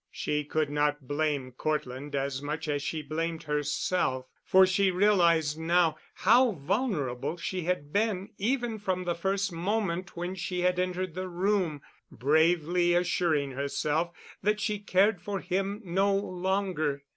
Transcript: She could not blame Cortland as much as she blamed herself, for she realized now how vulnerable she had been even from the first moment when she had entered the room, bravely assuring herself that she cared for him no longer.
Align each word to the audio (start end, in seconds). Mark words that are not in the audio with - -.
She 0.09 0.43
could 0.43 0.71
not 0.71 1.07
blame 1.07 1.51
Cortland 1.51 2.15
as 2.15 2.41
much 2.41 2.67
as 2.67 2.81
she 2.81 3.03
blamed 3.03 3.43
herself, 3.43 4.25
for 4.43 4.65
she 4.65 4.89
realized 4.89 5.59
now 5.59 5.95
how 6.15 6.53
vulnerable 6.53 7.37
she 7.37 7.65
had 7.65 7.93
been 7.93 8.29
even 8.39 8.79
from 8.79 9.03
the 9.03 9.13
first 9.13 9.51
moment 9.53 10.17
when 10.17 10.33
she 10.33 10.61
had 10.61 10.79
entered 10.79 11.13
the 11.13 11.29
room, 11.29 11.83
bravely 12.11 12.95
assuring 12.95 13.51
herself 13.51 14.09
that 14.41 14.59
she 14.59 14.79
cared 14.79 15.21
for 15.21 15.39
him 15.39 15.81
no 15.83 16.15
longer. 16.15 17.03